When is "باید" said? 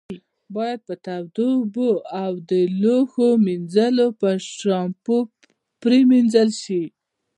0.55-0.79